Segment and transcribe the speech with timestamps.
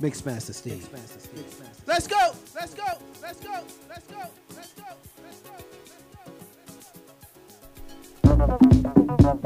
[0.00, 0.88] Mixmaster Steve.
[0.92, 1.44] Mixmaster Steve.
[1.44, 1.86] Mixmaster.
[1.86, 2.32] Let's go!
[2.54, 2.84] Let's go!
[3.22, 3.64] Let's go!
[3.88, 4.18] Let's go!
[4.56, 4.84] Let's go!
[5.24, 5.56] Let's go!
[8.24, 8.42] Let's
[9.22, 9.40] go!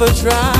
[0.00, 0.59] never try.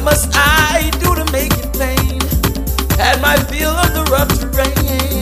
[0.00, 2.22] What must I do to make it plain?
[2.98, 5.20] Had my feel of the rough terrain.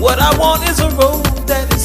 [0.00, 1.79] What I want is a road that is.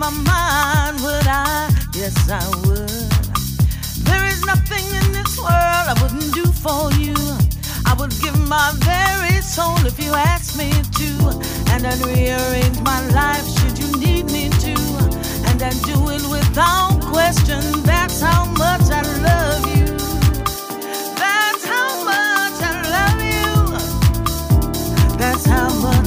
[0.00, 1.68] my mind, would I?
[1.94, 2.88] Yes, I would.
[4.08, 7.14] There is nothing in this world I wouldn't do for you.
[7.84, 11.10] I would give my very soul if you asked me to.
[11.72, 14.74] And I'd rearrange my life should you need me to.
[15.48, 17.60] And I'd do it without question.
[17.82, 19.84] That's how much I love you.
[21.20, 23.52] That's how much I love you.
[25.18, 25.99] That's how much.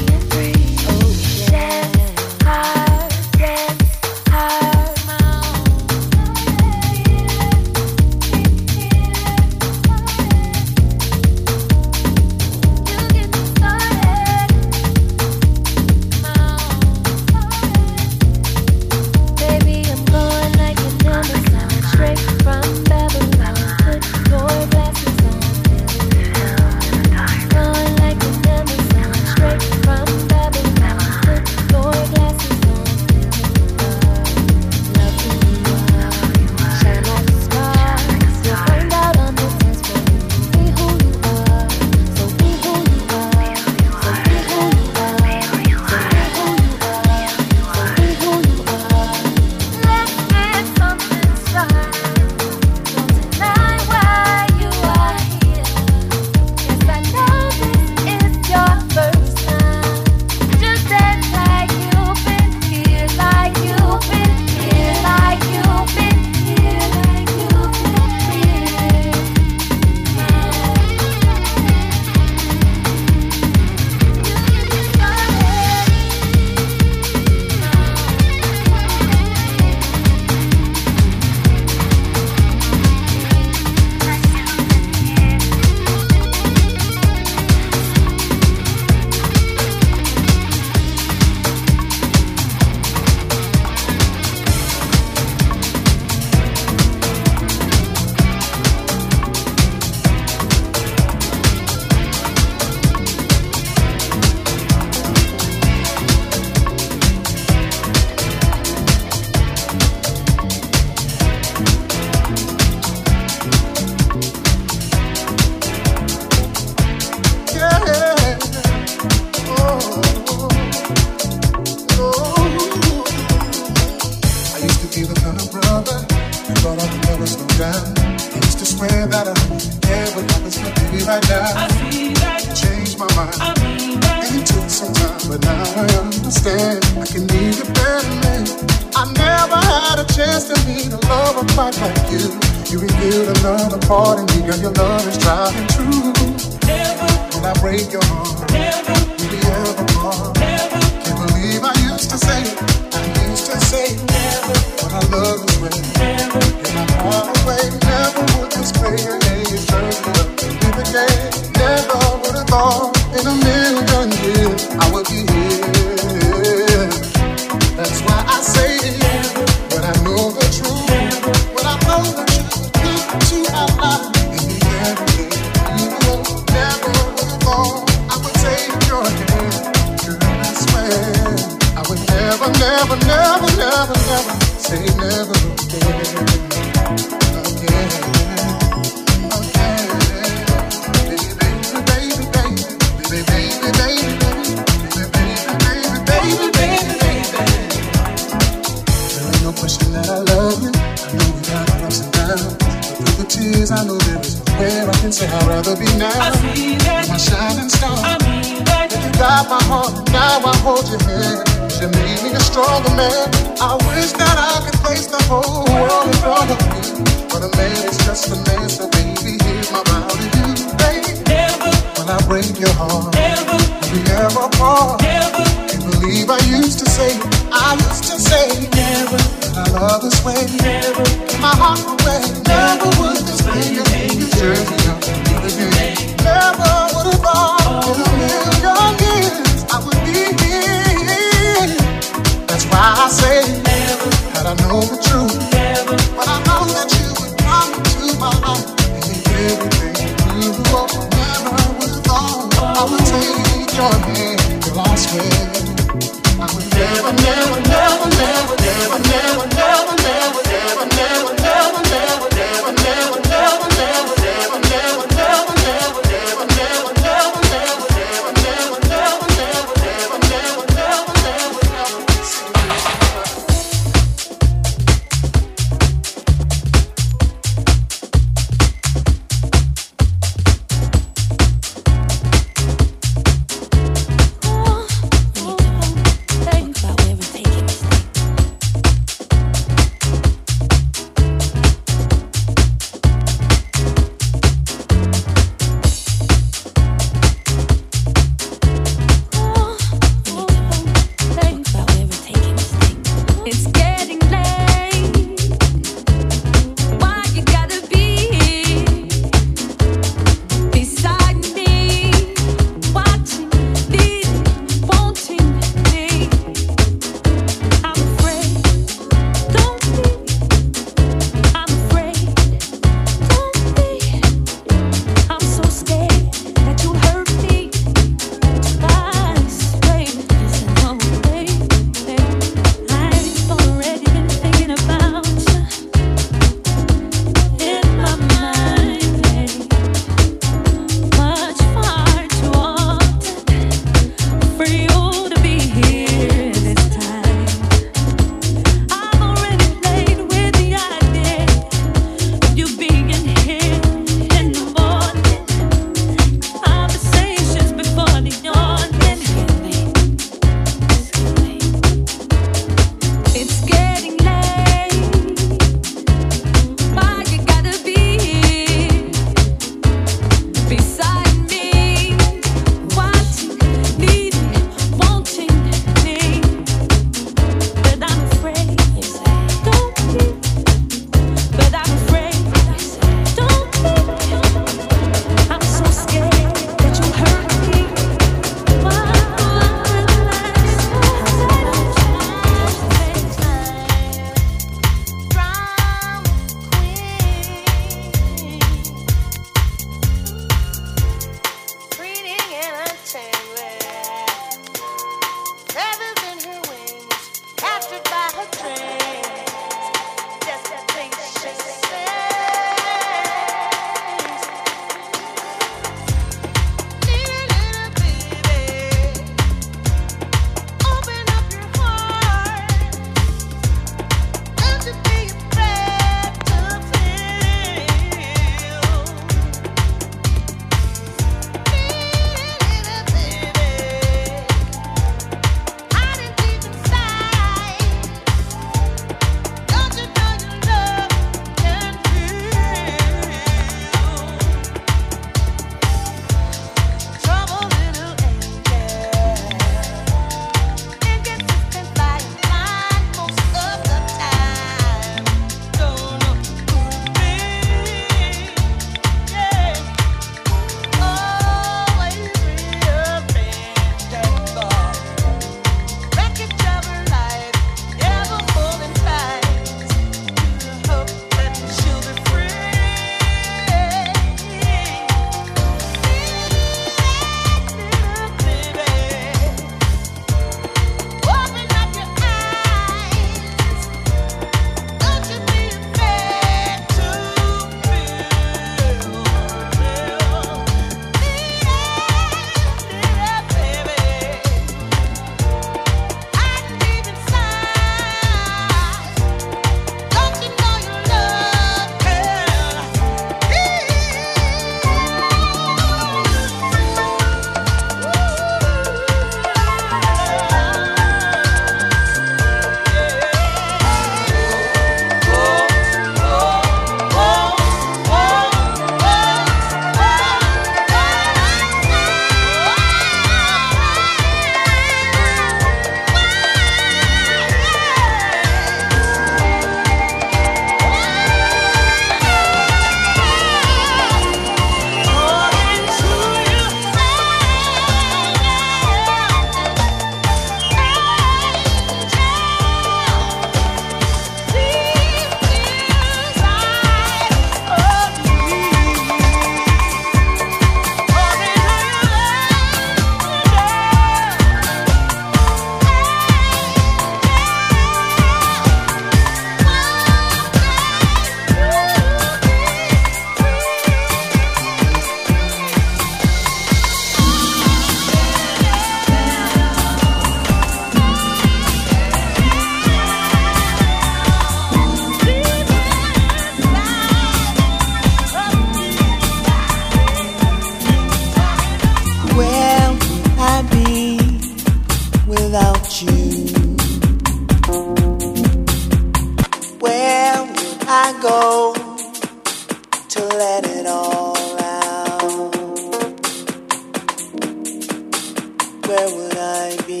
[598.86, 600.00] where will I be?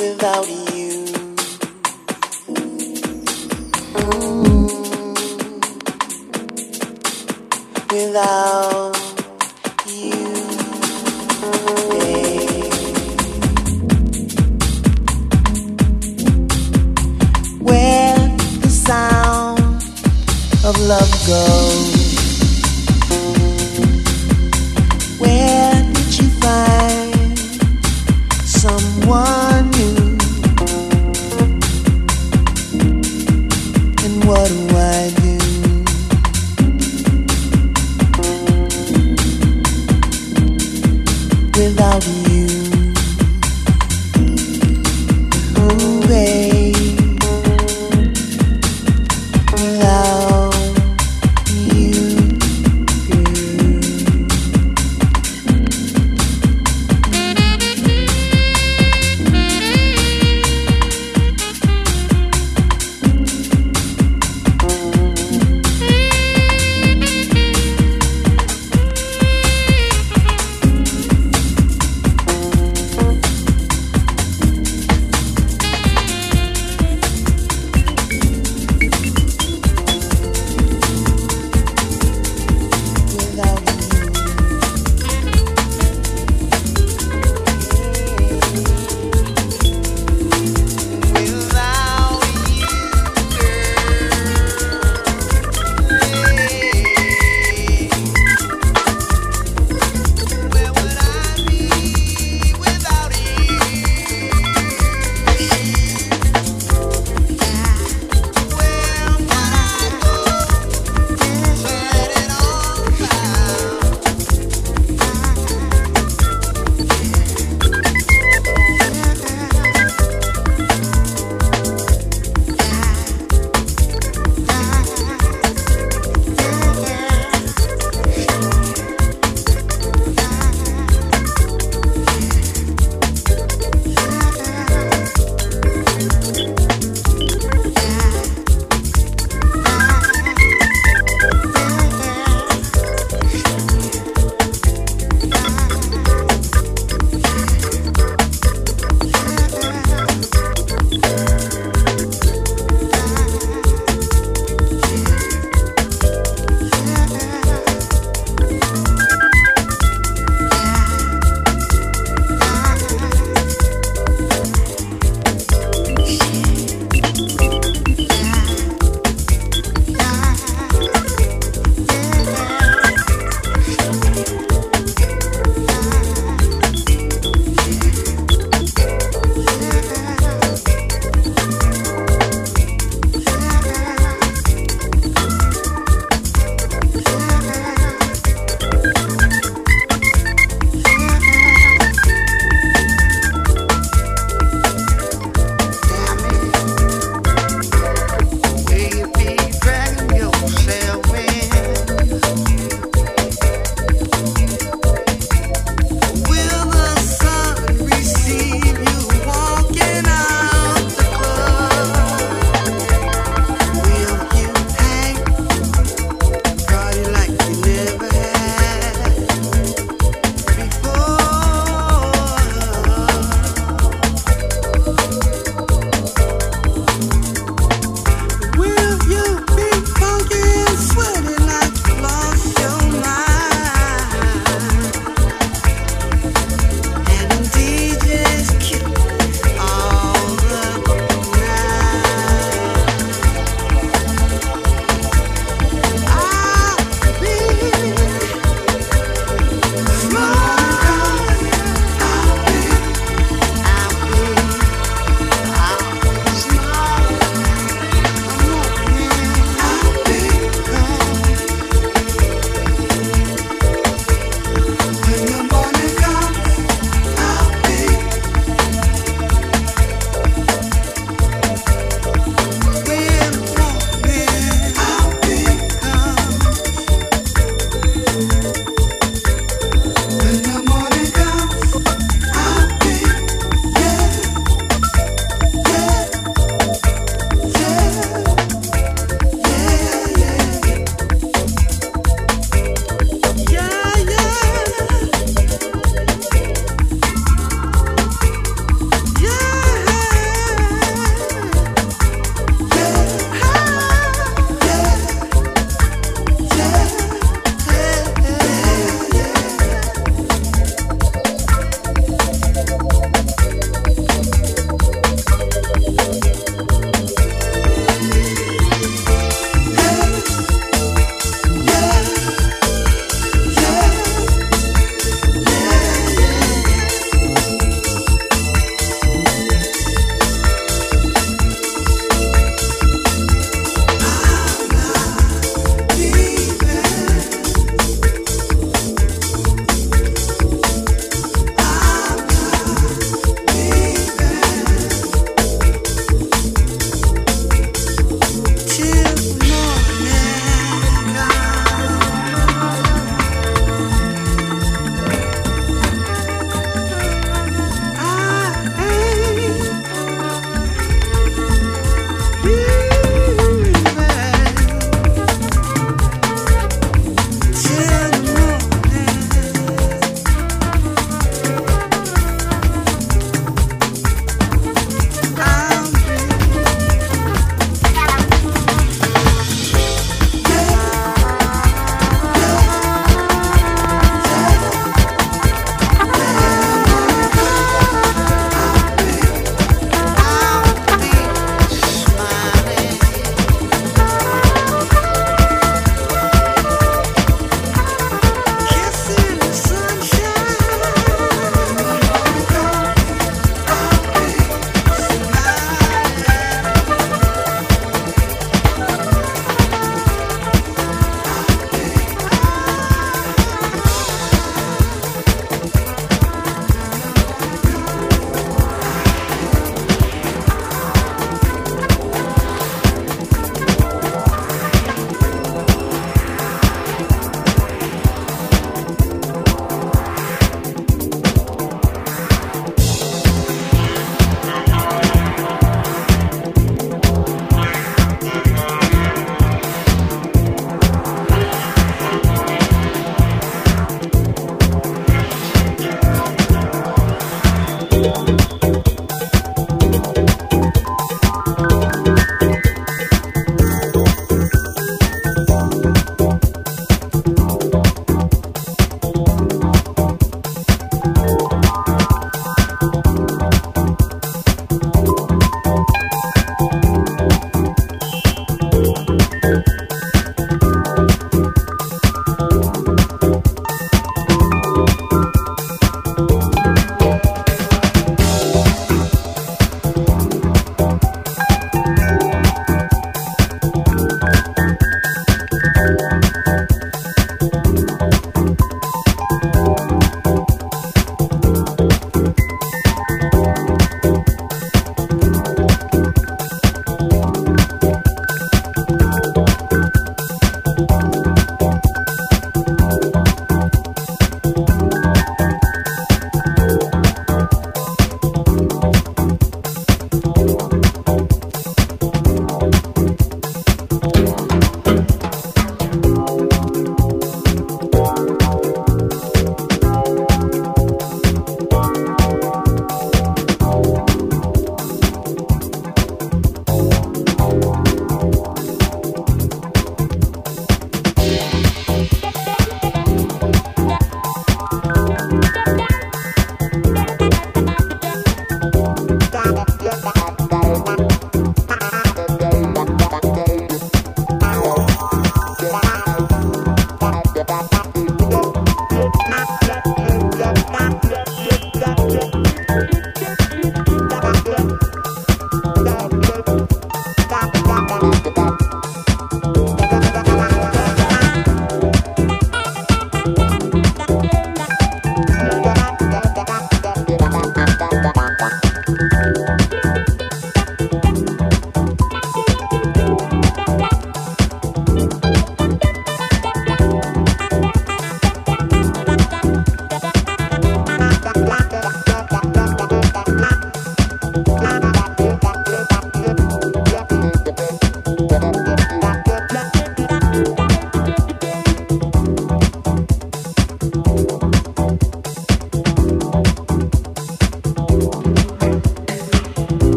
[0.00, 0.65] Without you.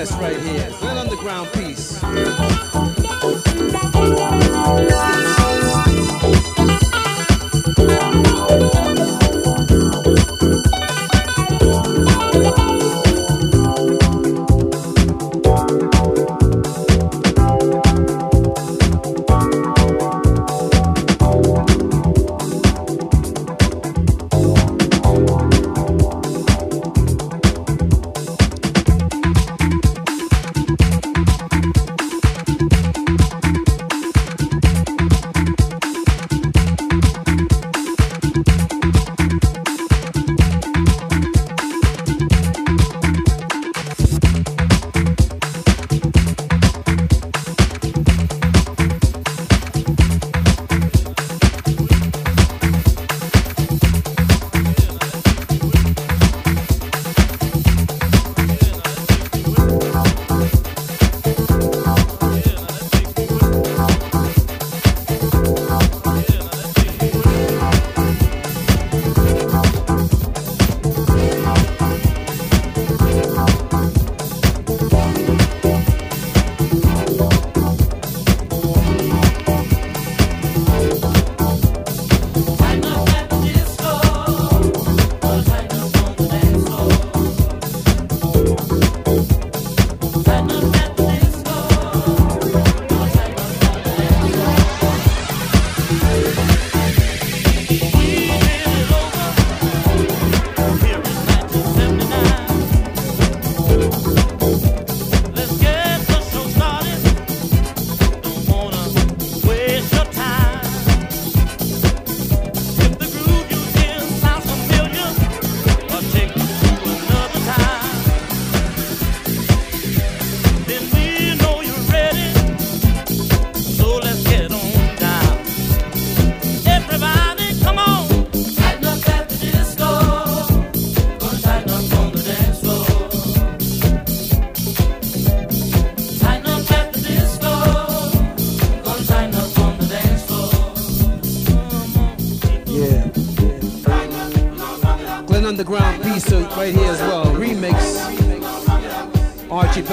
[0.00, 0.59] Yes, right here.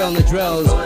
[0.08, 0.77] And the Drells.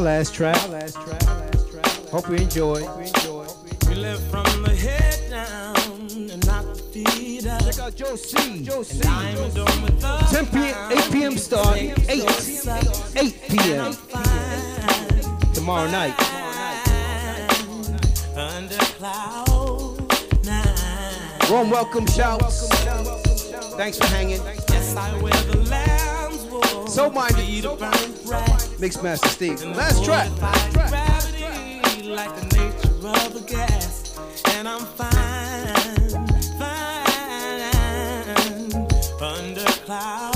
[0.00, 0.56] our last track.
[2.10, 2.80] Hope you enjoy.
[3.88, 7.62] We live from the head down and not the feet up.
[7.64, 8.62] Check out Joe C.
[8.62, 9.00] Joe C.
[9.00, 10.92] 10 p.m.
[10.92, 11.36] 8 p.m.
[11.36, 11.76] start.
[11.76, 13.94] 8 8 p.m.
[15.52, 16.14] Tomorrow night.
[18.36, 19.98] Under cloud
[20.44, 21.50] nine.
[21.50, 22.68] Warm welcome shouts.
[23.76, 24.40] Thanks for hanging.
[24.70, 26.19] Yes, I wear the loud.
[26.90, 27.62] So minded.
[27.62, 28.80] So minded.
[28.80, 29.62] Mixed master Steve.
[29.62, 30.28] Last track.
[30.38, 30.72] Track.
[30.72, 34.18] Gravity, like the nature of a gas,
[34.56, 36.26] and I'm fine,
[36.58, 37.62] fine
[39.22, 40.29] under.